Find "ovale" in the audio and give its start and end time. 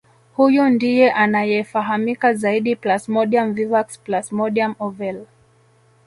4.79-5.25